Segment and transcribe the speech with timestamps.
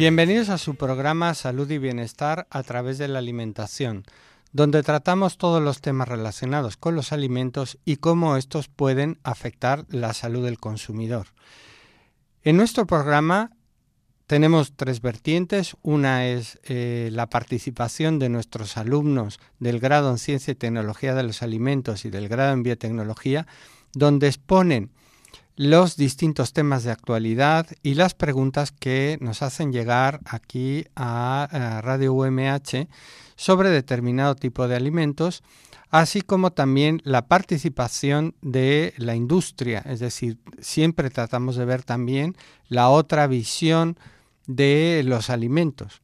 [0.00, 4.04] Bienvenidos a su programa Salud y Bienestar a través de la alimentación,
[4.50, 10.14] donde tratamos todos los temas relacionados con los alimentos y cómo estos pueden afectar la
[10.14, 11.26] salud del consumidor.
[12.44, 13.50] En nuestro programa
[14.26, 15.76] tenemos tres vertientes.
[15.82, 21.24] Una es eh, la participación de nuestros alumnos del grado en Ciencia y Tecnología de
[21.24, 23.46] los Alimentos y del grado en Biotecnología,
[23.92, 24.92] donde exponen
[25.60, 32.14] los distintos temas de actualidad y las preguntas que nos hacen llegar aquí a, Radio
[32.14, 32.88] UMH
[33.36, 35.42] sobre determinado tipo de alimentos,
[35.90, 42.36] así como también la participación de la industria, es decir, siempre tratamos de ver también
[42.70, 43.98] la otra visión
[44.46, 46.00] de los alimentos.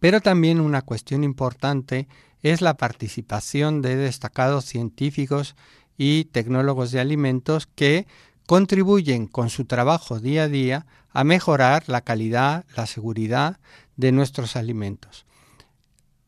[0.00, 2.08] Pero también una cuestión importante
[2.42, 5.54] es la participación de destacados científicos
[5.96, 8.06] y tecnólogos de alimentos que
[8.48, 13.60] contribuyen con su trabajo día a día a mejorar la calidad, la seguridad
[13.98, 15.26] de nuestros alimentos.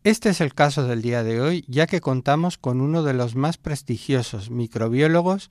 [0.05, 3.37] Este es el caso del día de hoy, ya que contamos con uno de los
[3.37, 5.48] más prestigiosos microbiólogos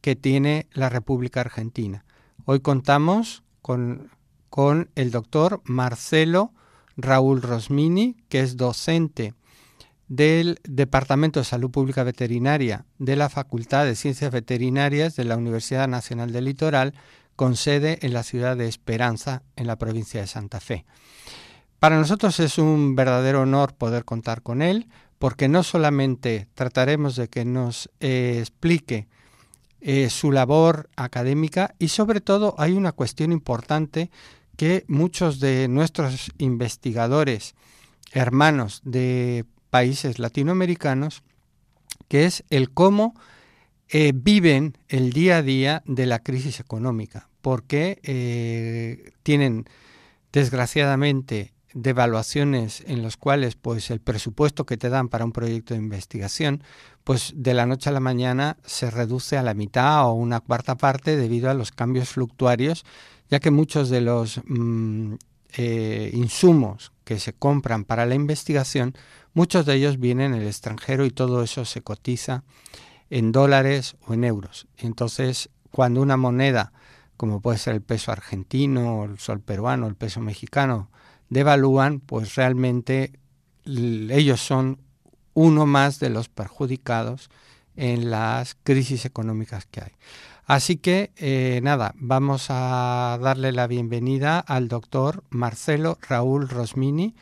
[0.00, 2.04] que tiene la República Argentina.
[2.44, 4.08] Hoy contamos con,
[4.48, 6.52] con el doctor Marcelo
[6.96, 9.34] Raúl Rosmini, que es docente
[10.08, 15.88] del Departamento de Salud Pública Veterinaria de la Facultad de Ciencias Veterinarias de la Universidad
[15.88, 16.94] Nacional del Litoral,
[17.36, 20.84] con sede en la ciudad de Esperanza, en la provincia de Santa Fe.
[21.78, 24.86] Para nosotros es un verdadero honor poder contar con él,
[25.18, 29.08] porque no solamente trataremos de que nos eh, explique
[29.80, 34.10] eh, su labor académica y sobre todo hay una cuestión importante
[34.56, 37.56] que muchos de nuestros investigadores
[38.12, 41.22] hermanos de países latinoamericanos,
[42.08, 43.14] que es el cómo
[43.88, 49.64] eh, viven el día a día de la crisis económica, porque eh, tienen
[50.30, 55.80] desgraciadamente devaluaciones en los cuales pues el presupuesto que te dan para un proyecto de
[55.80, 56.62] investigación
[57.02, 60.76] pues de la noche a la mañana se reduce a la mitad o una cuarta
[60.76, 62.84] parte debido a los cambios fluctuarios
[63.30, 65.14] ya que muchos de los mm,
[65.56, 68.94] eh, insumos que se compran para la investigación
[69.34, 72.44] Muchos de ellos vienen del extranjero y todo eso se cotiza
[73.08, 74.66] en dólares o en euros.
[74.76, 76.72] Entonces, cuando una moneda,
[77.16, 80.90] como puede ser el peso argentino, el sol peruano, el peso mexicano,
[81.30, 83.12] devalúan, pues realmente
[83.64, 84.78] ellos son
[85.34, 87.30] uno más de los perjudicados
[87.74, 89.92] en las crisis económicas que hay.
[90.44, 97.14] Así que, eh, nada, vamos a darle la bienvenida al doctor Marcelo Raúl Rosmini,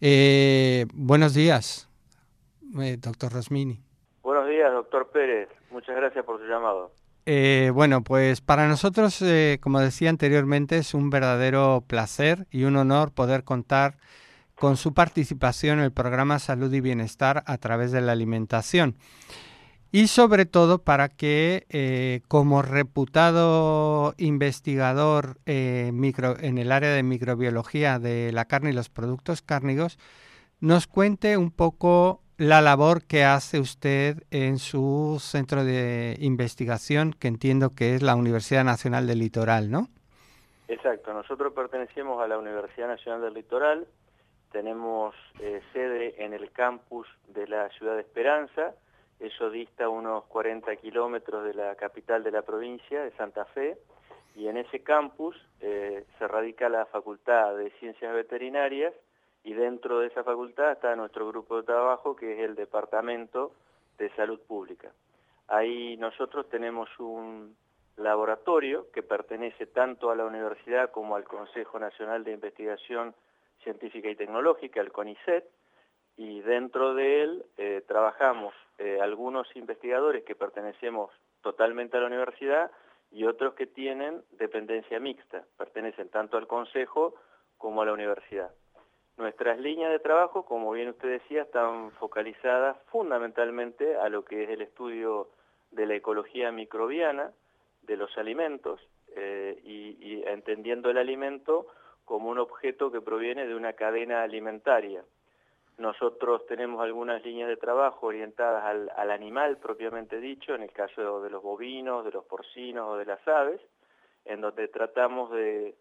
[0.00, 1.88] eh, buenos días,
[2.80, 3.80] eh, doctor Rosmini.
[4.22, 5.48] Buenos días, doctor Pérez.
[5.70, 6.92] Muchas gracias por su llamado.
[7.26, 9.22] Eh, bueno, pues para nosotros,
[9.60, 13.96] como decía anteriormente, es un verdadero placer y un honor poder contar
[14.54, 18.96] con su participación en el programa Salud y Bienestar a través de la alimentación
[19.94, 25.92] y sobre todo para que eh, como reputado investigador eh,
[26.40, 30.00] en el área de microbiología de la carne y los productos cárnicos,
[30.58, 37.28] nos cuente un poco la labor que hace usted en su centro de investigación, que
[37.28, 39.90] entiendo que es la Universidad Nacional del Litoral, ¿no?
[40.66, 43.86] Exacto, nosotros pertenecemos a la Universidad Nacional del Litoral,
[44.50, 48.74] tenemos eh, sede en el campus de la ciudad de Esperanza,
[49.20, 53.78] eso dista unos 40 kilómetros de la capital de la provincia, de Santa Fe,
[54.34, 58.92] y en ese campus eh, se radica la Facultad de Ciencias Veterinarias
[59.44, 63.52] y dentro de esa facultad está nuestro grupo de trabajo que es el Departamento
[63.98, 64.90] de Salud Pública.
[65.46, 67.54] Ahí nosotros tenemos un
[67.96, 73.14] laboratorio que pertenece tanto a la universidad como al Consejo Nacional de Investigación
[73.62, 75.44] Científica y Tecnológica, el CONICET,
[76.16, 81.10] y dentro de él eh, trabajamos eh, algunos investigadores que pertenecemos
[81.42, 82.70] totalmente a la universidad
[83.10, 87.14] y otros que tienen dependencia mixta, pertenecen tanto al consejo
[87.58, 88.50] como a la universidad.
[89.16, 94.50] Nuestras líneas de trabajo, como bien usted decía, están focalizadas fundamentalmente a lo que es
[94.50, 95.28] el estudio
[95.70, 97.32] de la ecología microbiana
[97.82, 98.80] de los alimentos
[99.14, 101.68] eh, y, entendiendo el alimento
[102.04, 105.04] como un objeto que proviene de una cadena alimentaria.
[105.76, 111.20] Nosotros tenemos algunas líneas de trabajo orientadas al, al, animal propiamente dicho, en el caso
[111.20, 113.60] de los bovinos, de los porcinos o de las aves,
[114.24, 115.74] en donde tratamos de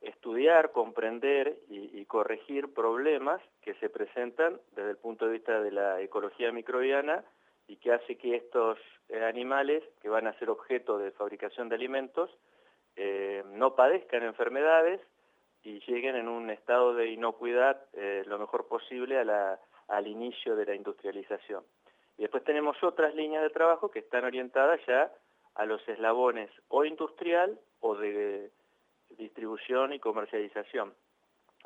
[0.00, 6.00] estudiar, comprender y, corregir problemas que se presentan desde el punto de vista de la
[6.00, 7.24] ecología microbiana
[7.66, 8.78] y que hace que estos
[9.08, 12.30] eh, animales que van a ser objeto de fabricación de alimentos
[12.94, 15.00] eh, no padezcan enfermedades
[15.66, 20.76] y lleguen en un estado de inocuidad eh, lo mejor posible al inicio de la
[20.76, 21.64] industrialización.
[22.16, 25.12] Y después tenemos otras líneas de trabajo que están orientadas ya
[25.56, 28.52] a los eslabones o industrial o de
[29.18, 30.94] distribución y comercialización.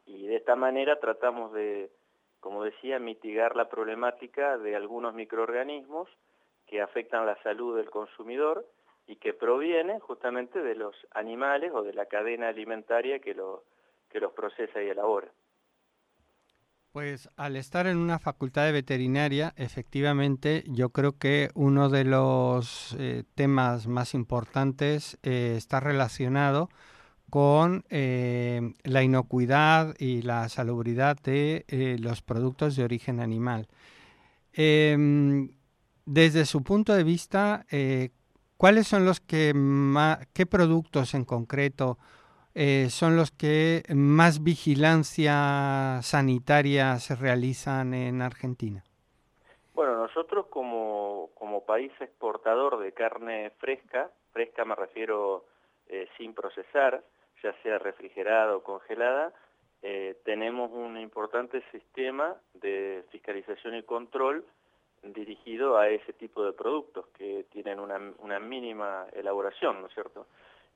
[0.06, 1.90] Y de esta manera tratamos de,
[2.40, 6.08] como decía, mitigar la problemática de algunos microorganismos
[6.66, 8.64] que afectan la salud del consumidor
[9.06, 13.64] y que provienen justamente de los animales o de la cadena alimentaria que, lo,
[14.10, 15.32] que los procesa y elabora.
[16.92, 22.96] Pues al estar en una facultad de veterinaria, efectivamente, yo creo que uno de los
[22.98, 26.68] eh, temas más importantes eh, está relacionado
[27.30, 31.64] con eh, la inocuidad y la salubridad de
[32.00, 33.68] los productos de origen animal.
[34.52, 35.52] Em,
[36.06, 37.66] desde su punto de vista,
[38.56, 41.98] ¿cuáles son los que más, qué productos en concreto
[42.88, 48.82] son los que más vigilancia sanitaria se realizan en Argentina?
[49.74, 55.44] Bueno, nosotros como, como país exportador de carne fresca, fresca me refiero
[56.16, 57.02] sin procesar,
[57.42, 59.32] ya sea refrigerada o congelada,
[59.82, 64.44] eh, tenemos un importante sistema de fiscalización y control
[65.02, 70.26] dirigido a ese tipo de productos que tienen una, una mínima elaboración, ¿no es cierto?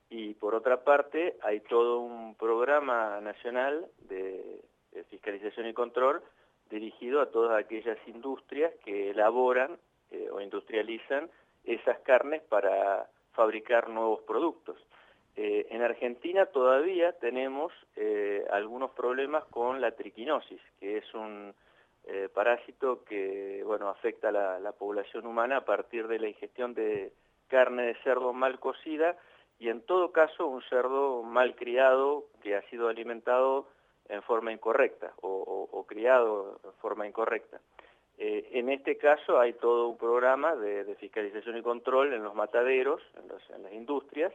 [0.09, 4.61] Y por otra parte, hay todo un programa nacional de,
[5.09, 6.23] fiscalización y control
[6.69, 9.77] dirigido a todas aquellas industrias que elaboran
[10.11, 11.29] eh, o industrializan
[11.65, 14.77] esas carnes para fabricar nuevos productos.
[15.35, 21.53] Eh, en Argentina todavía tenemos eh, algunos problemas con la triquinosis, que es un
[22.35, 27.11] parásito que bueno, afecta a la, población humana a partir de la ingestión de
[27.47, 29.17] carne de cerdo mal cocida
[29.59, 33.67] y en todo caso un cerdo mal criado que ha sido alimentado
[34.09, 37.59] en forma incorrecta o, criado en forma incorrecta.
[38.17, 43.63] en este caso hay todo un programa de, fiscalización y control en los mataderos, en
[43.63, 44.33] las industrias,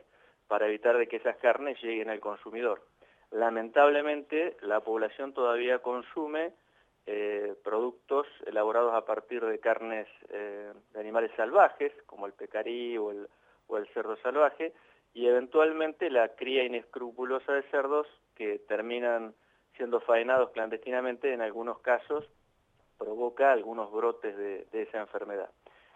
[0.49, 2.82] para evitar de que esas carnes lleguen al consumidor.
[3.31, 6.52] Lamentablemente, la población todavía consume
[7.06, 13.12] eh, productos elaborados a partir de carnes eh, de animales salvajes, como el pecarí o
[13.12, 13.28] el,
[13.69, 14.72] o el cerdo salvaje,
[15.14, 19.34] y eventualmente la cría inescrupulosa de cerdos que terminan
[19.76, 22.24] siendo faenados clandestinamente, en algunos casos
[22.98, 25.50] provoca algunos brotes de esa enfermedad.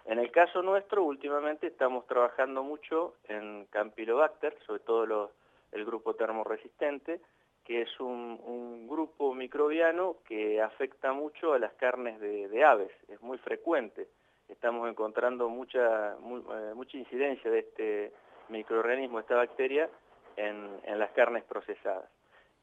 [0.07, 5.33] En el caso nuestro, últimamente estamos trabajando mucho en Campylobacter, sobre todo
[5.73, 7.21] el grupo termoresistente,
[7.65, 13.39] que es un, grupo microbiano que afecta mucho a las carnes de, aves, es muy
[13.39, 14.07] frecuente.
[14.49, 18.13] Estamos encontrando mucha, eh, mucha incidencia de este
[18.49, 19.89] microorganismo, esta bacteria,
[20.37, 22.11] en, en las carnes procesadas.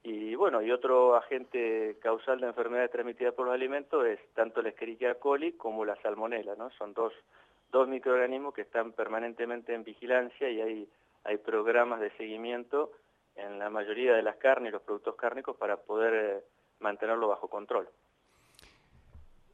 [0.04, 4.70] Y bueno, y otro agente causal de enfermedades transmitidas por los alimentos es tanto la
[4.70, 6.72] Escherichia coli como la salmonela, ¿no?
[6.72, 7.14] Son dos,
[7.72, 10.90] dos microorganismos que están permanentemente en vigilancia y hay,
[11.24, 12.92] hay programas de seguimiento
[13.36, 16.44] en la mayoría de las carnes y los productos cárnicos para poder eh,
[16.80, 17.88] mantenerlo bajo control.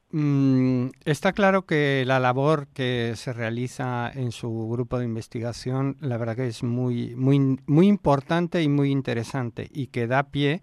[0.10, 6.18] Mm, está claro que la labor que se realiza en su grupo de investigación, la
[6.18, 10.62] verdad que es muy, muy, muy importante y muy interesante y que da pie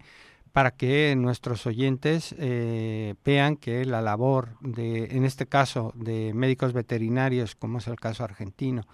[0.51, 6.73] para que nuestros oyentes eh, vean que la labor de, en este caso, de médicos
[6.73, 8.87] veterinarios, como es el caso argentino,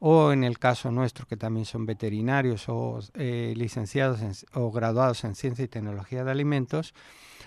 [0.00, 5.34] o en el caso nuestro, que también son veterinarios o eh, licenciados o graduados en
[5.34, 6.94] ciencia y tecnología de alimentos,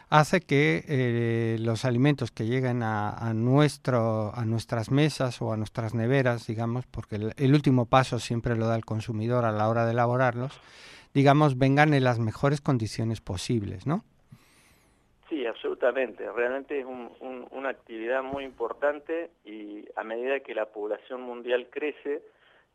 [0.10, 5.96] hace que eh, los alimentos que lleguen a, nuestro, a nuestras mesas o a nuestras
[5.96, 9.94] neveras, digamos, porque el, último paso siempre lo da el consumidor a la hora de
[9.94, 10.62] elaborarlos,
[11.16, 14.04] digamos, vengan en las mejores condiciones posibles, ¿no?
[15.30, 16.32] Sí, absolutamente.
[16.32, 22.22] Realmente es una actividad muy importante y a medida que la población mundial crece,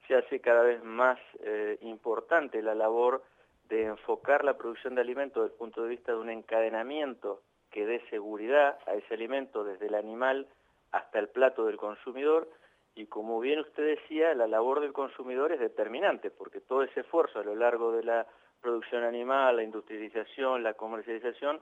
[0.09, 3.23] se hace cada vez más eh, importante la labor
[3.69, 7.85] de enfocar la producción de alimentos desde el punto de vista de un encadenamiento que
[7.85, 10.49] dé seguridad a ese alimento desde el animal
[10.91, 12.49] hasta el plato del consumidor.
[12.95, 17.41] Y como bien usted decía, la labor del consumidor es determinante porque todo ese esfuerzo
[17.41, 18.27] a lo largo de la
[18.63, 21.61] producción animal, la industrialización, la comercialización,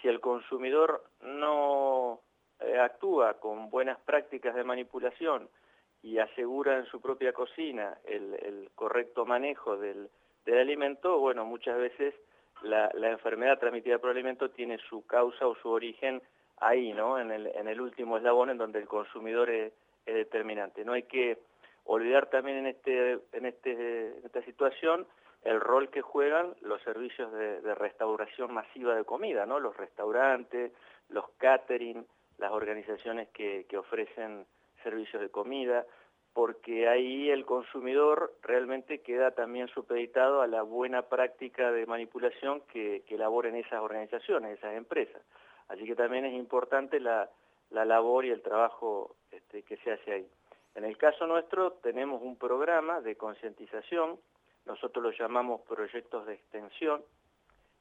[0.00, 2.20] si el consumidor no
[2.60, 5.48] eh, actúa con buenas prácticas de manipulación
[6.06, 10.08] y asegura en su propia cocina el, correcto manejo del,
[10.46, 12.14] alimento, bueno, muchas veces
[12.62, 16.22] la, enfermedad transmitida por alimento tiene su causa o su origen
[16.58, 17.18] ahí, ¿no?
[17.18, 19.72] En el, en el último eslabón en donde el consumidor es,
[20.06, 20.84] determinante.
[20.84, 21.38] No hay que
[21.82, 25.04] olvidar también en, este, en, este, esta situación
[25.42, 29.58] el rol que juegan los servicios de, de, restauración masiva de comida, ¿no?
[29.58, 30.70] Los restaurantes,
[31.08, 32.06] los catering,
[32.38, 34.46] las organizaciones que, que ofrecen
[34.82, 35.86] servicios de comida,
[36.32, 43.02] porque ahí el consumidor realmente queda también supeditado a la buena práctica de manipulación que,
[43.06, 45.22] que elaboren esas organizaciones, esas empresas.
[45.68, 47.30] Así que también es importante la,
[47.70, 50.28] la labor y el trabajo este, que se hace ahí.
[50.74, 54.18] En el caso nuestro tenemos un programa de concientización,
[54.66, 57.02] nosotros lo llamamos proyectos de extensión,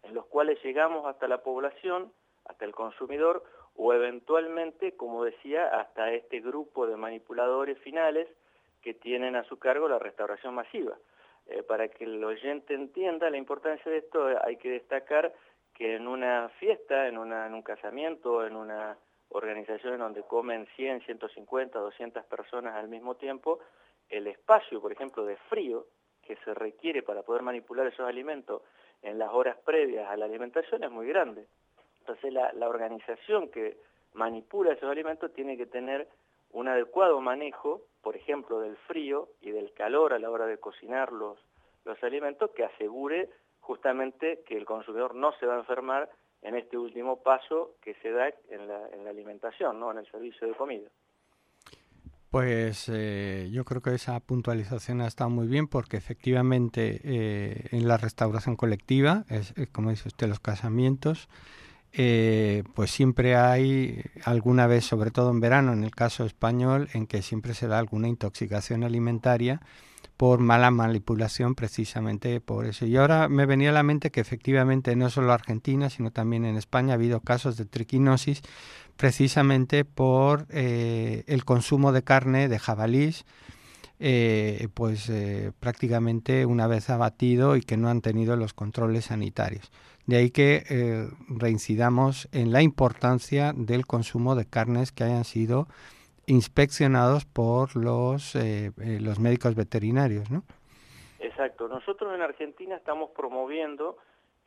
[0.04, 2.12] en los cuales llegamos hasta la población,
[2.46, 3.44] hasta el consumidor,
[3.76, 8.28] o eventualmente, como decía, hasta este grupo de manipuladores finales
[8.82, 10.98] que tienen a su cargo la restauración masiva.
[11.48, 15.34] Eh, para que el oyente entienda la importancia de esto, hay que destacar
[15.74, 18.98] que en una fiesta, en, en un casamiento, en una
[19.30, 23.60] organización en donde comen 100, 150, 200 personas al mismo tiempo,
[24.10, 25.86] el espacio, por ejemplo, de frío
[26.22, 28.62] que se requiere para poder manipular esos alimentos
[29.02, 31.46] en las horas previas a la alimentación es muy grande.
[32.08, 33.78] Entonces la, organización que
[34.14, 36.08] manipula esos alimentos tiene que tener
[36.52, 41.12] un adecuado manejo, por ejemplo, del frío y del calor a la hora de cocinar
[41.12, 41.40] los,
[41.84, 46.08] los alimentos que asegure justamente que el consumidor no se va a enfermar
[46.44, 49.92] en este último paso que se da en la, en la alimentación, ¿no?
[49.92, 50.88] en el servicio de comida.
[52.30, 57.88] Pues eh, yo creo que esa puntualización ha estado muy bien porque efectivamente eh, en
[57.88, 61.30] la restauración colectiva, es, como dice usted, los casamientos,
[61.98, 67.08] eh, pues siempre hay alguna vez, sobre todo en verano, en el caso español, en
[67.08, 69.62] que siempre se da alguna intoxicación alimentaria
[70.18, 72.86] por mala manipulación precisamente por eso.
[72.86, 76.58] Y ahora me venía a la mente que efectivamente no solo Argentina, sino también en
[76.58, 78.42] España ha habido casos de triquinosis
[78.98, 83.26] precisamente por eh, el consumo de carne de jabalís,
[84.00, 85.10] eh, pues
[85.62, 89.72] prácticamente una vez abatido y que no han tenido los controles sanitarios.
[90.08, 95.68] De ahí que eh, reincidamos en la importancia del consumo de carnes que hayan sido
[96.28, 100.44] inspeccionados por los, eh, eh, los médicos veterinarios, ¿no?
[101.20, 101.68] Exacto.
[101.68, 103.98] Nosotros en Argentina estamos promoviendo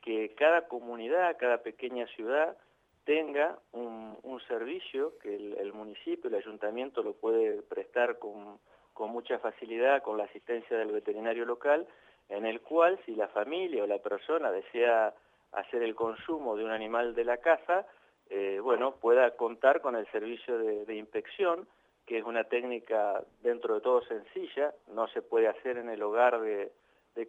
[0.01, 2.57] que cada comunidad, cada pequeña ciudad
[3.05, 3.99] tenga un,
[4.47, 8.59] servicio que el, municipio, el ayuntamiento lo puede prestar con,
[8.95, 11.87] con mucha facilidad con la asistencia del veterinario local,
[12.31, 15.13] en el cual si la familia o la persona desea
[15.53, 17.87] hacer el consumo de un animal de la casa,
[18.31, 21.67] eh, bueno, pueda contar con el servicio de, inspección,
[22.07, 26.41] que es una técnica dentro de todo sencilla, no se puede hacer en el hogar
[26.41, 26.73] de,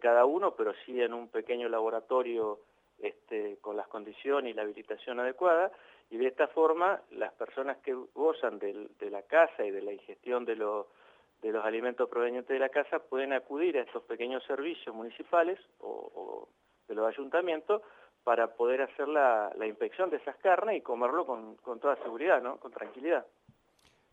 [0.00, 2.60] cada uno, pero sí en un pequeño laboratorio
[3.00, 5.72] este, con las condiciones y la habilitación adecuada,
[6.10, 10.44] y de esta forma las personas que gozan de, la casa y de la ingestión
[10.44, 15.58] de, de los alimentos provenientes de la casa pueden acudir a estos pequeños servicios municipales
[15.80, 16.48] o
[16.86, 17.82] de los ayuntamientos
[18.24, 22.56] para poder hacer la, inspección de esas carnes y comerlo con, toda seguridad, ¿no?
[22.58, 23.24] Con tranquilidad.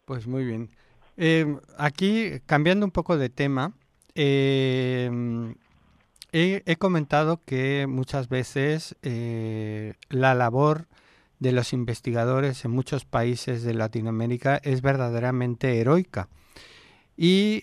[0.05, 0.69] Pues muy bien.
[1.17, 3.73] Eh, aquí, cambiando un poco de tema,
[4.15, 5.09] eh,
[6.31, 10.85] he, comentado que muchas veces eh, la labor
[11.39, 16.29] de los investigadores en muchos países de Latinoamérica es verdaderamente heroica.
[17.19, 17.61] Y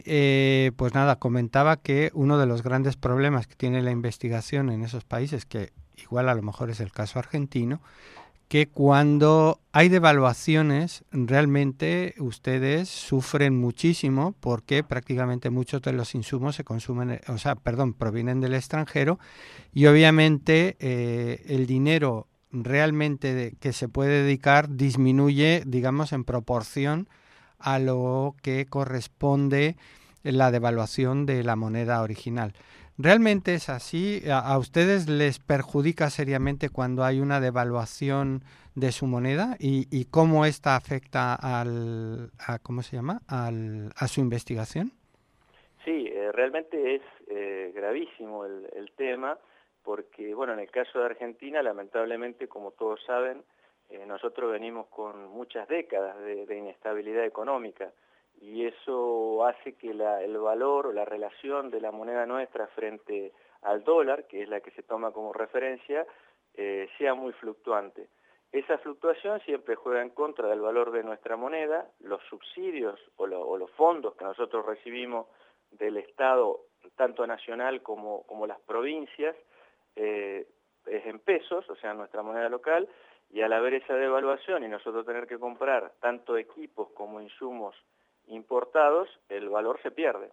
[0.72, 5.04] pues nada, comentaba que uno de los grandes problemas que tiene la investigación en esos
[5.04, 7.80] países, que igual a lo mejor es el caso argentino,
[8.48, 16.64] que cuando hay devaluaciones realmente ustedes sufren muchísimo porque prácticamente muchos de los insumos se
[16.64, 19.18] consumen, o sea, perdón, provienen del extranjero
[19.72, 27.08] y obviamente eh, el dinero realmente que se puede dedicar disminuye, digamos, en proporción
[27.58, 29.76] a lo que corresponde
[30.22, 32.54] la devaluación de la moneda original.
[32.96, 34.22] ¿Realmente es así?
[34.30, 38.42] ¿A, ustedes les perjudica seriamente cuando hay una devaluación
[38.76, 43.20] de su moneda y, cómo esta afecta al, a, ¿cómo se llama?
[43.28, 44.92] Al, a su investigación?
[45.84, 49.36] Sí, eh, realmente es eh, gravísimo el, tema
[49.82, 53.42] porque, bueno, en el caso de Argentina, lamentablemente, como todos saben,
[53.90, 57.92] Eh, nosotros venimos con muchas décadas de, inestabilidad económica
[58.40, 63.84] y eso hace que el valor o la relación de la moneda nuestra frente al
[63.84, 66.06] dólar, que es la que se toma como referencia,
[66.54, 68.08] eh, sea muy fluctuante.
[68.52, 73.70] Esa fluctuación siempre juega en contra del valor de nuestra moneda, los subsidios o, los
[73.72, 75.26] fondos que nosotros recibimos
[75.72, 76.60] del Estado,
[76.94, 79.34] tanto nacional como, como las provincias,
[79.96, 80.46] eh,
[80.86, 82.88] es en pesos, o sea, nuestra moneda local,
[83.30, 87.74] y al haber esa devaluación y nosotros tener que comprar tanto equipos como insumos
[88.28, 90.30] importados, el valor se pierde.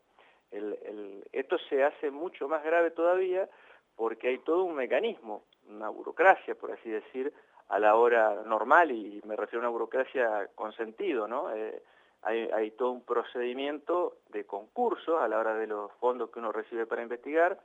[1.32, 3.50] esto se hace mucho más grave todavía
[3.96, 7.34] porque hay todo un mecanismo, una burocracia, por así decir,
[7.70, 11.54] a la hora normal, y me refiero a una burocracia con sentido, ¿no?
[11.56, 11.82] Eh,
[12.24, 16.86] hay, todo un procedimiento de concurso a la hora de los fondos que uno recibe
[16.86, 17.60] para investigar,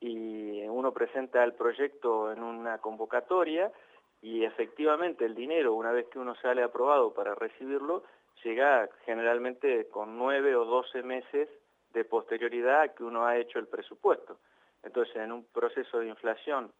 [0.00, 3.72] y uno presenta el proyecto en una convocatoria,
[4.20, 8.02] y efectivamente el dinero, una vez que uno sale aprobado para recibirlo,
[8.44, 11.48] llega generalmente con nueve o doce meses
[11.92, 14.38] de posterioridad a que uno ha hecho el presupuesto.
[14.82, 16.72] Entonces, en un proceso de inflación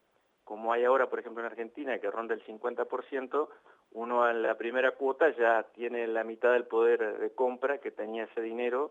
[0.49, 3.49] como hay ahora, por ejemplo, en Argentina, que ronda el 50%,
[3.91, 8.23] uno en la primera cuota ya tiene la mitad del poder de compra que tenía
[8.23, 8.89] ese dinero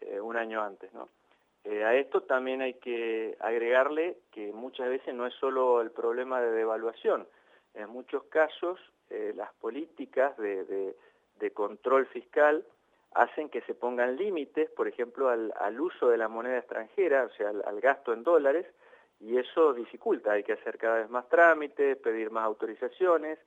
[0.00, 0.90] eh, un año antes.
[0.94, 1.10] ¿no?
[1.64, 6.40] Eh, a esto también hay que agregarle que muchas veces no es solo el problema
[6.40, 7.28] de devaluación,
[7.74, 8.80] en muchos casos
[9.10, 10.96] eh, las políticas de,
[11.52, 12.64] control fiscal
[13.12, 17.50] hacen que se pongan límites, por ejemplo, al, uso de la moneda extranjera, o sea,
[17.50, 18.66] al gasto en dólares,
[19.20, 23.38] y eso dificulta, hay que hacer cada vez más trámites, pedir más autorizaciones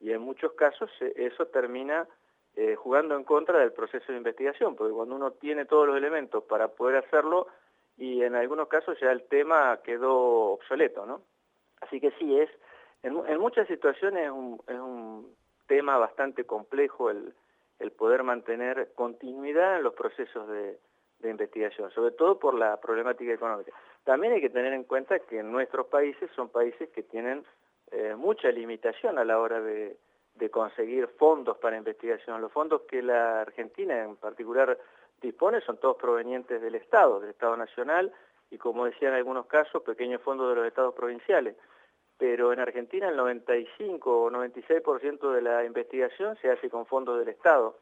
[0.00, 2.06] y en muchos casos eh, eso termina
[2.54, 6.44] eh, jugando en contra del proceso de investigación, porque cuando uno tiene todos los elementos
[6.44, 7.48] para poder hacerlo
[7.98, 11.22] y en algunos casos ya el tema quedó obsoleto, ¿no?
[11.80, 12.50] Así que sí, es
[13.02, 15.34] en, muchas situaciones es un, es un
[15.66, 17.34] tema bastante complejo el,
[17.78, 20.78] el poder mantener continuidad en los procesos de,
[21.24, 23.72] investigación, sobre todo por la problemática económica.
[24.04, 27.44] También hay que tener en cuenta que nuestros países son países que tienen
[27.90, 29.96] eh, mucha limitación a la hora de,
[30.52, 32.40] conseguir fondos para investigación.
[32.40, 34.78] Los fondos que la Argentina en particular
[35.20, 38.12] dispone son todos provenientes del Estado, del Estado Nacional
[38.50, 41.56] y como decía en algunos casos, pequeños fondos de los estados provinciales.
[42.18, 47.28] Pero en Argentina el 95 o 96% de la investigación se hace con fondos del
[47.28, 47.78] Estado.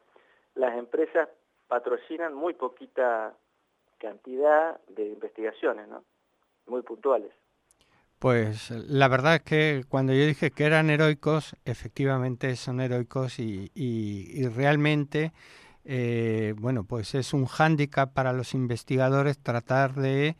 [0.55, 1.29] Las empresas
[1.67, 3.33] patrocinan muy poquita
[3.97, 6.03] cantidad de investigaciones, ¿no?
[6.67, 7.31] Muy puntuales.
[8.19, 14.47] Pues la verdad es que cuando yo dije que eran heroicos, efectivamente son heroicos y,
[14.55, 15.31] realmente,
[15.83, 20.37] eh, bueno, pues es un hándicap para los investigadores tratar de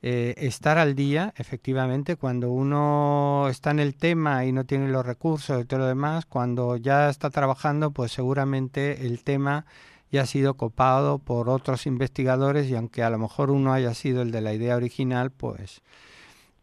[0.00, 5.04] eh, estar al día, efectivamente, cuando uno está en el tema y no tiene los
[5.04, 9.64] recursos y todo lo demás, cuando ya está trabajando, pues seguramente el tema
[10.10, 14.22] y ha sido copado por otros investigadores y aunque a lo mejor uno haya sido
[14.22, 15.82] el de la idea original, pues,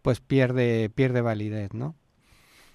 [0.02, 1.94] pues pierde, pierde validez, ¿no?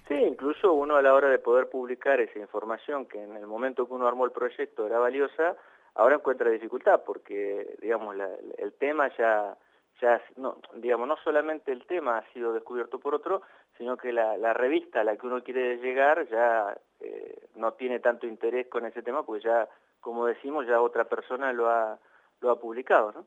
[0.07, 3.87] Sí, incluso uno a la hora de poder publicar esa información que en el momento
[3.87, 5.55] que uno armó el proyecto era valiosa,
[5.95, 8.15] ahora encuentra dificultad porque, digamos,
[8.57, 9.57] el tema ya,
[10.01, 13.41] ya no, digamos, no solamente el tema ha sido descubierto por otro,
[13.77, 18.27] sino que la, revista a la que uno quiere llegar ya eh, no tiene tanto
[18.27, 19.67] interés con ese tema porque ya
[20.01, 21.99] como decimos, ya otra persona lo ha,
[22.41, 23.25] lo ha publicado, ¿no?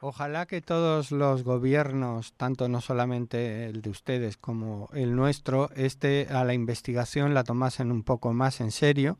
[0.00, 6.26] Ojalá que todos los gobiernos, tanto no solamente el de ustedes como el nuestro, este
[6.30, 9.16] a la investigación la tomasen un poco más en serio,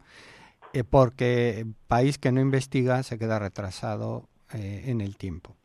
[0.74, 5.56] eh, porque país que no investiga se queda retrasado eh, en el tiempo.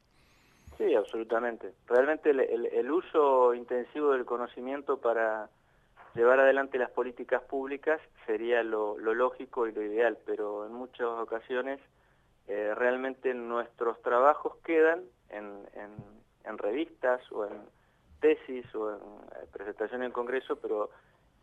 [1.22, 1.76] Absolutamente.
[1.88, 5.52] Realmente el, uso intensivo del conocimiento para
[6.16, 11.80] llevar adelante las políticas públicas sería lo, lógico y lo ideal, pero en muchas ocasiones
[12.48, 17.62] eh, realmente nuestros trabajos quedan en, revistas o en
[18.20, 20.90] tesis o en eh, presentaciones en congreso, pero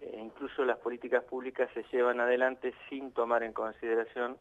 [0.00, 4.38] eh, incluso las políticas públicas se llevan adelante sin tomar en consideración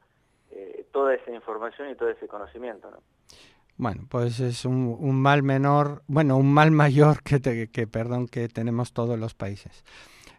[0.91, 2.89] toda esa información y todo ese conocimiento.
[2.89, 2.97] ¿no?
[3.77, 8.49] Bueno, pues es un, un, mal menor, bueno, un mal mayor que, que, perdón, que
[8.49, 9.83] tenemos todos los países.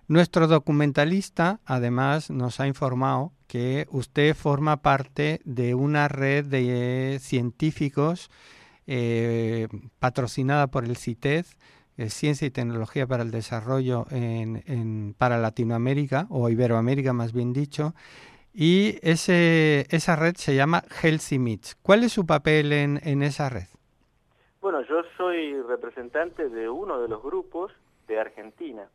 [0.09, 8.31] Nuestro documentalista, además, nos ha informado que usted forma parte de una red de científicos
[8.87, 11.46] eh, patrocinada por el CITED,
[11.98, 17.94] eh, Ciencia y Tecnología para el Desarrollo en, para Latinoamérica, o Iberoamérica más bien dicho,
[18.53, 21.77] y ese, esa red se llama Healthy Meets.
[21.83, 23.69] ¿Cuál es su papel en, en esa red?
[24.61, 27.73] Bueno, yo soy representante de uno de los grupos
[28.07, 28.89] de Argentina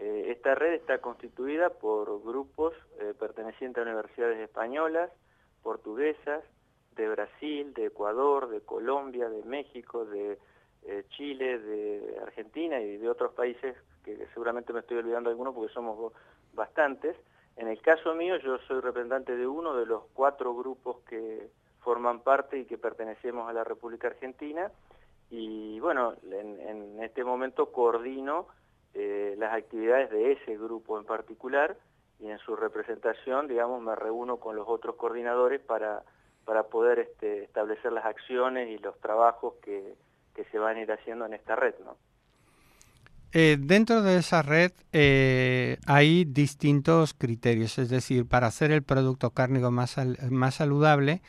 [0.00, 5.10] Eh, esta red está constituida por grupos eh, pertenecientes a universidades españolas,
[5.62, 6.44] portuguesas,
[6.94, 10.38] de Brasil, de Ecuador, de Colombia, de México, de
[10.86, 15.74] eh, Chile, de Argentina y de otros países que seguramente me estoy olvidando algunos porque
[15.74, 16.12] somos
[16.54, 17.16] bastantes.
[17.58, 22.20] En el caso mío yo soy representante de uno de los cuatro grupos que forman
[22.20, 24.70] parte y que pertenecemos a la República Argentina
[25.28, 28.46] y bueno, en, este momento coordino
[28.94, 31.76] eh, las actividades de ese grupo en particular
[32.20, 36.04] y en su representación, digamos, me reúno con los otros coordinadores para,
[36.44, 39.96] para poder este, establecer las acciones y los trabajos que,
[40.32, 41.96] que se van a ir haciendo en esta red, ¿no?
[43.32, 49.30] Eh, dentro de esa red eh, hay distintos criterios, es decir, para hacer el producto
[49.30, 49.96] cárnico más,
[50.30, 51.20] más saludable,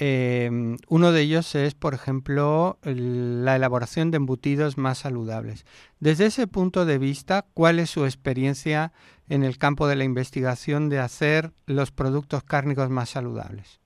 [0.00, 5.64] eh, uno de ellos es, por ejemplo, la elaboración de embutidos más saludables.
[5.98, 8.92] Desde ese punto de vista, ¿cuál es su experiencia
[9.28, 13.80] en el campo de la investigación de hacer los productos cárnicos más saludables?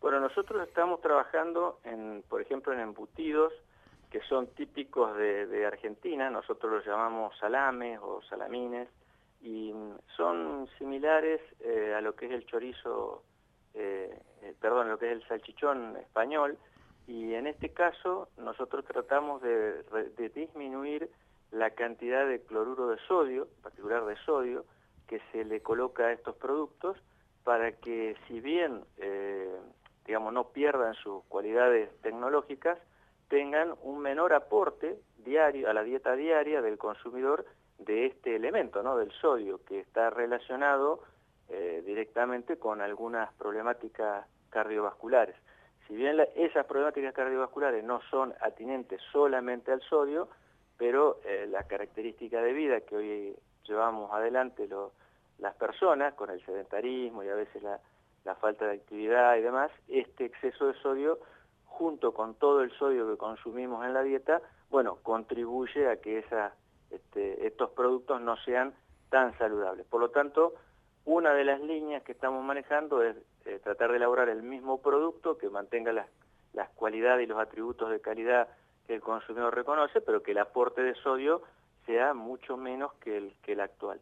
[0.00, 3.52] Bueno, nosotros estamos trabajando, en, por ejemplo, en embutidos
[4.10, 8.88] que son típicos de, Argentina, nosotros los llamamos salames o salamines,
[9.42, 9.72] y
[10.16, 13.22] son similares eh, a lo que es el chorizo,
[13.74, 16.58] eh, eh, perdón, lo que es el salchichón español,
[17.06, 19.84] y en este caso nosotros tratamos de,
[20.34, 21.10] disminuir
[21.52, 24.64] la cantidad de cloruro de sodio, en particular de sodio,
[25.06, 26.96] que se le coloca a estos productos
[27.44, 28.82] para que si bien,
[30.04, 32.76] digamos, no pierdan sus cualidades tecnológicas,
[33.28, 37.44] tengan un menor aporte diario a la dieta diaria del consumidor
[37.78, 38.96] de este elemento, ¿no?
[38.96, 41.02] del sodio, que está relacionado
[41.48, 45.36] eh, directamente con algunas problemáticas cardiovasculares.
[45.86, 50.28] Si bien esas problemáticas cardiovasculares no son atinentes solamente al sodio,
[50.76, 54.68] pero eh, la característica de vida que hoy llevamos adelante
[55.38, 57.80] las personas, con el sedentarismo y a veces la,
[58.24, 61.18] la falta de actividad y demás, este exceso de sodio
[61.76, 66.24] junto con todo el sodio que consumimos en la dieta, bueno, contribuye a que
[66.90, 68.72] este, estos productos no sean
[69.10, 69.86] tan saludables.
[69.86, 70.54] Por lo tanto,
[71.04, 75.36] una de las líneas que estamos manejando es eh, tratar de elaborar el mismo producto
[75.36, 76.08] que mantenga las,
[76.74, 78.48] cualidades y los atributos de calidad
[78.86, 81.42] que el consumidor reconoce, pero que el aporte de sodio
[81.84, 84.00] sea mucho menos que el, que el actual.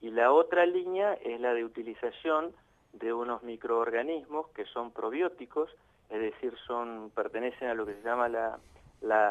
[0.00, 2.52] Y la otra línea es la de utilización
[2.92, 5.70] de unos microorganismos que son probióticos,
[6.10, 8.58] es decir, son, pertenecen a lo que se llama la,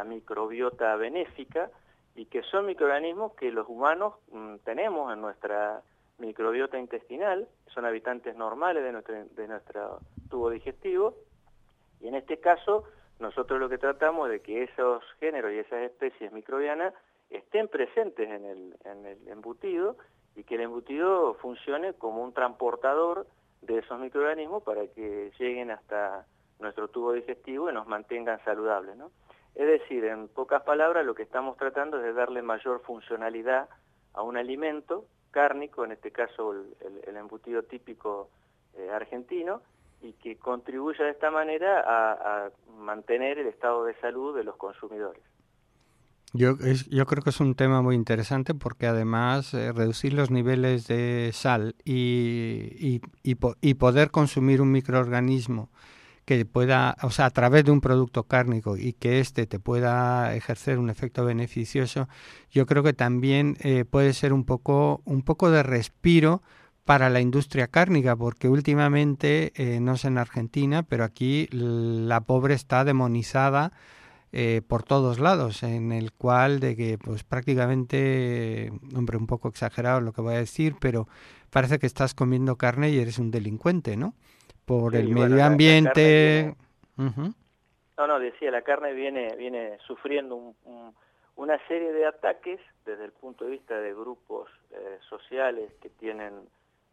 [0.05, 1.69] microbiota benéfica
[2.15, 5.81] y que son microorganismos que los humanos mm, tenemos en nuestra
[6.17, 11.15] microbiota intestinal, son habitantes normales de nuestro, de nuestro tubo digestivo.
[12.01, 12.83] Y en este caso
[13.21, 16.93] nosotros lo que tratamos de que esos géneros y esas especies microbianas
[17.29, 19.95] estén presentes en el, en el embutido
[20.35, 23.27] y que el embutido funcione como un transportador
[23.61, 26.25] de esos microorganismos para que lleguen hasta
[26.61, 28.95] nuestro tubo digestivo y nos mantengan saludables.
[28.95, 29.11] ¿no?
[29.55, 33.67] Es decir, en pocas palabras, lo que estamos tratando es de darle mayor funcionalidad
[34.13, 38.29] a un alimento cárnico, en este caso el, embutido típico
[38.75, 39.61] eh, argentino,
[40.01, 45.21] y que contribuya de esta manera a, mantener el estado de salud de los consumidores.
[46.33, 46.55] Yo,
[46.89, 51.29] yo creo que es un tema muy interesante porque además eh, reducir los niveles de
[51.33, 53.01] sal y,
[53.75, 55.69] poder consumir un microorganismo
[56.37, 60.33] que pueda, o sea, a través de un producto cárnico y que éste te pueda
[60.33, 62.07] ejercer un efecto beneficioso,
[62.49, 66.41] yo creo que también eh, puede ser un poco, un poco de respiro
[66.85, 72.53] para la industria cárnica, porque últimamente, eh, no sé en Argentina, pero aquí la pobre
[72.53, 73.73] está demonizada
[74.31, 79.99] eh, por todos lados, en el cual de que pues prácticamente, hombre, un poco exagerado
[79.99, 81.09] lo que voy a decir, pero
[81.49, 84.13] parece que estás comiendo carne y eres un delincuente, ¿no?
[84.79, 86.55] Por el medio ambiente.
[86.95, 90.53] No, no, decía, la carne viene, viene sufriendo
[91.35, 96.33] una serie de ataques desde el punto de vista de grupos eh, sociales que tienen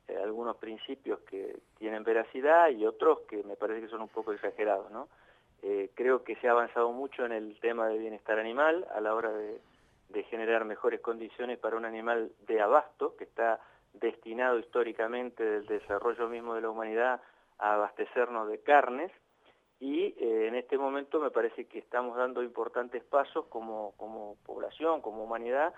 [0.09, 4.33] eh, algunos principios que tienen veracidad y otros que me parece que son un poco
[4.33, 5.09] exagerados, ¿no?
[5.63, 9.15] Eh, creo que se ha avanzado mucho en el tema del bienestar animal a la
[9.15, 9.61] hora de,
[10.09, 13.61] de generar mejores condiciones para un animal de abasto que está
[13.95, 17.21] destinado históricamente del desarrollo mismo de la humanidad
[17.59, 19.13] a abastecernos de carnes
[19.81, 25.01] y eh, en este momento me parece que estamos dando importantes pasos como, como población,
[25.01, 25.73] como humanidad,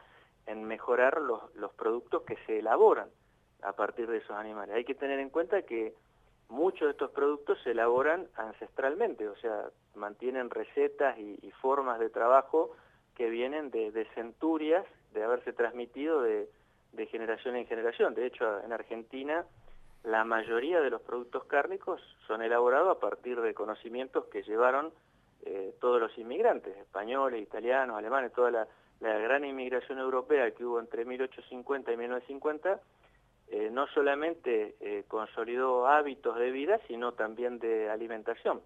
[0.47, 3.09] en mejorar los, los productos que se elaboran
[3.63, 4.75] a partir de esos animales.
[4.75, 5.95] Hay que tener en cuenta que
[6.49, 12.71] muchos de estos productos se elaboran ancestralmente, o sea, mantienen recetas y, formas de trabajo
[13.15, 16.49] que vienen de, de, centurias de haberse transmitido de,
[16.93, 18.15] de generación en generación.
[18.15, 19.45] De hecho, en Argentina
[20.05, 24.93] la mayoría de los productos cárnicos son elaborados a partir de conocimientos que llevaron
[25.45, 28.67] eh, todos los inmigrantes, españoles, italianos, alemanes, toda la,
[29.01, 32.81] gran inmigración europea que hubo entre 1850 y 1950,
[33.49, 38.61] eh, no solamente eh, consolidó hábitos de vida, sino también de alimentación.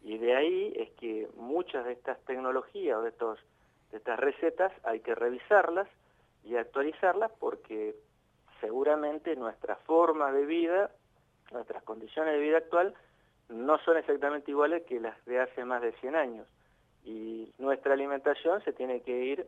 [0.00, 3.40] Y de ahí es que muchas de estas tecnologías o de, estos,
[3.90, 5.88] de estas recetas hay que revisarlas
[6.44, 7.96] y actualizarlas porque
[8.62, 10.90] seguramente nuestra forma de vida,
[11.50, 12.94] nuestras condiciones de vida actual,
[13.50, 16.46] no son exactamente iguales que las de hace más de 100 años.
[17.04, 19.46] Y nuestra alimentación se tiene que ir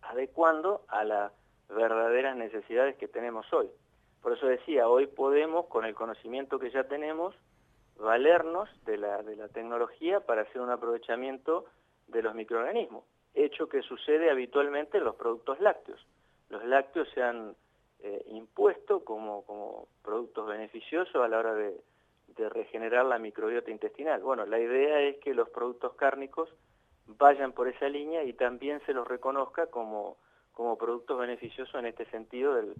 [0.00, 1.32] adecuando a las
[1.68, 3.68] verdaderas necesidades que tenemos hoy.
[4.22, 7.34] Por eso decía, hoy podemos, con el conocimiento que ya tenemos,
[7.98, 11.64] valernos de la, de la tecnología para hacer un aprovechamiento
[12.06, 16.00] de los microorganismos, hecho que sucede habitualmente en los productos lácteos.
[16.48, 17.56] Los lácteos se han
[18.04, 21.80] eh, impuesto como, como productos beneficiosos a la hora de,
[22.50, 24.20] regenerar la microbiota intestinal.
[24.22, 26.48] Bueno, la idea es que los productos cárnicos
[27.06, 30.16] vayan por esa línea y también se los reconozca como,
[30.52, 32.74] como productos beneficiosos en este sentido del,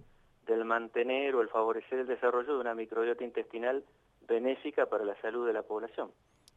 [0.47, 3.85] del mantener o el favorecer el desarrollo de una microbiota intestinal
[4.27, 6.11] benéfica para la salud de la población.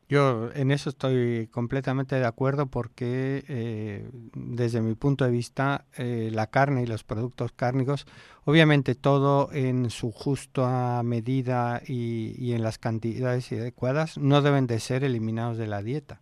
[0.08, 6.30] Yo en eso estoy completamente de acuerdo porque eh, desde mi punto de vista eh,
[6.32, 8.06] la carne y los productos cárnicos,
[8.44, 15.02] obviamente todo en su justa medida y, en las cantidades adecuadas, no deben de ser
[15.02, 16.20] eliminados de la dieta.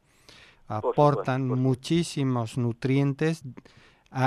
[0.67, 3.43] Aportan muchísimos nutrientes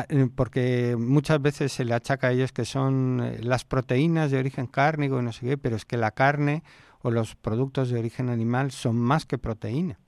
[0.09, 4.67] eh, porque muchas veces se le achaca a ellos que son las proteínas de origen
[4.67, 6.61] cárnico y no sé qué, pero es que la carne
[7.03, 9.99] o los productos de origen animal son más que proteína.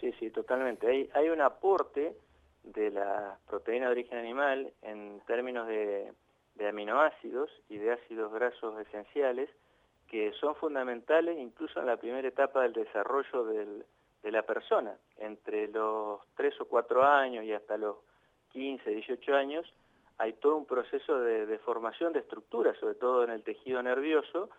[0.00, 0.86] Sí, sí, totalmente.
[0.86, 2.16] Hay, hay un aporte
[2.62, 6.12] de la proteína de origen animal en términos de,
[6.68, 9.48] aminoácidos y de ácidos grasos esenciales
[10.08, 14.94] que son fundamentales incluso en la primera etapa del desarrollo de la persona.
[15.16, 17.96] Entre los 3 o 4 años y hasta los
[18.52, 19.72] 15, 18 años
[20.18, 24.50] hay todo un proceso de, de formación de estructuras, sobre todo en el tejido nervioso,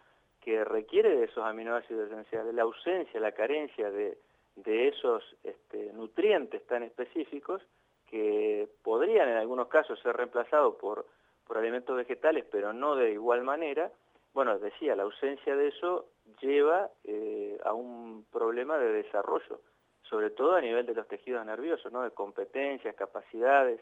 [0.41, 4.17] que requiere de esos aminoácidos esenciales, la ausencia, la carencia de,
[4.65, 7.61] esos este, nutrientes tan específicos
[8.07, 11.05] que podrían en algunos casos ser reemplazados por,
[11.47, 13.91] por alimentos vegetales, pero no de igual manera,
[14.33, 16.07] bueno, decía, la ausencia de eso
[16.41, 19.61] lleva eh, a un problema de desarrollo,
[20.03, 22.01] sobre todo a nivel de los tejidos nerviosos, ¿no?
[22.01, 23.79] de competencias, capacidades,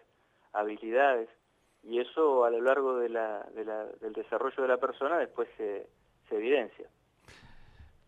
[0.54, 1.30] habilidades,
[1.84, 3.10] y eso a lo largo de de
[3.65, 5.88] la, del desarrollo de la persona después se
[6.32, 6.88] evidencia.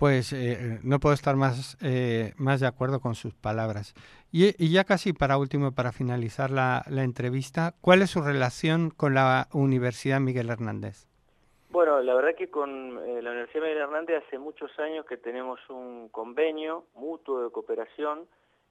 [0.01, 3.93] Pues eh, no puedo estar más, eh, más de acuerdo con sus palabras.
[4.31, 9.47] Y, ya casi para último, para finalizar la, entrevista, ¿cuál es su relación con la
[9.53, 11.05] Universidad Miguel Hernández?
[11.69, 15.59] Bueno, la verdad que con eh, la Universidad Miguel Hernández hace muchos años que tenemos
[15.69, 18.27] un convenio mutuo de cooperación.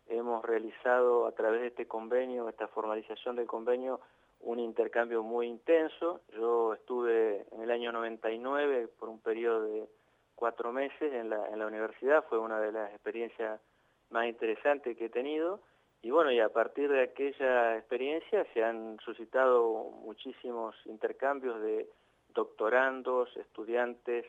[0.09, 4.01] Hemos realizado a través de este convenio, esta formalización del convenio,
[4.41, 6.21] un intercambio muy intenso.
[6.33, 9.89] Yo estuve en el año 99 por un periodo de
[10.35, 13.61] cuatro meses en la, universidad, fue una de las experiencias
[14.09, 15.61] más interesantes que he tenido.
[16.03, 21.87] Y bueno, y a partir de aquella experiencia se han suscitado muchísimos intercambios de
[22.33, 24.25] doctorandos, estudiantes,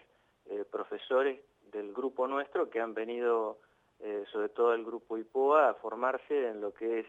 [0.47, 1.39] eh, profesores
[1.71, 3.59] del grupo nuestro que han venido,
[4.01, 7.05] eh, sobre todo el grupo IPOA, a formarse en lo que es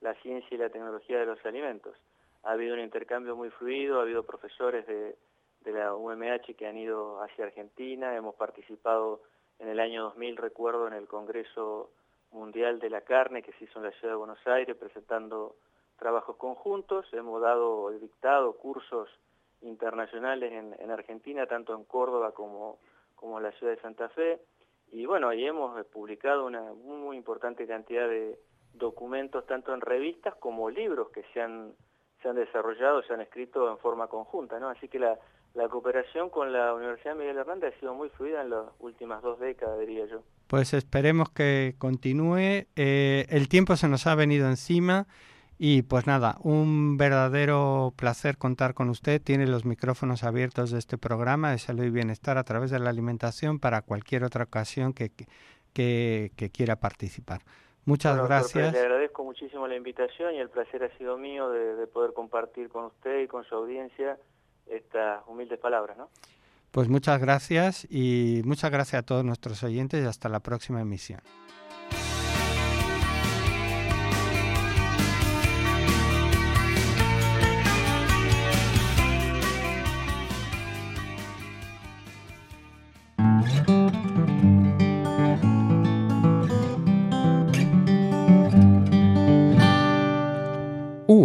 [0.00, 1.96] la ciencia y la tecnología de los alimentos
[2.44, 5.16] ha habido un intercambio muy fluido, ha habido profesores de,
[5.64, 9.22] la UMH que han ido hacia Argentina, hemos participado
[9.58, 11.90] en el año 2000, recuerdo, en el Congreso
[12.32, 15.56] Mundial de la Carne que se hizo en la Ciudad de Buenos Aires presentando
[15.96, 19.08] trabajos conjuntos, hemos dado, dictado cursos
[19.62, 22.78] internacionales en, Argentina, tanto en Córdoba como,
[23.14, 24.40] como en la ciudad de Santa Fe,
[24.92, 28.38] y bueno, ahí hemos publicado una muy importante cantidad de
[28.74, 31.74] documentos, tanto en revistas como libros que se han
[32.24, 34.70] se han desarrollado, se han escrito en forma conjunta, ¿no?
[34.70, 35.18] Así que la,
[35.70, 39.78] cooperación con la Universidad Miguel Hernández ha sido muy fluida en las últimas dos décadas,
[39.78, 40.22] diría yo.
[40.48, 42.66] Pues esperemos que continúe.
[42.76, 45.06] Eh, el tiempo se nos ha venido encima
[45.58, 49.20] y pues nada, un verdadero placer contar con usted.
[49.22, 52.88] Tiene los micrófonos abiertos de este programa de salud y bienestar a través de la
[52.88, 55.12] alimentación para cualquier otra ocasión que,
[55.74, 57.42] que quiera participar.
[57.86, 58.72] Muchas gracias.
[58.72, 62.86] Le agradezco muchísimo la invitación y el placer ha sido mío de, poder compartir con
[62.86, 64.18] usted y con su audiencia
[64.66, 65.96] estas humildes palabras.
[65.98, 66.08] ¿no?
[66.70, 71.20] Pues muchas gracias y muchas gracias a todos nuestros oyentes y hasta la próxima emisión.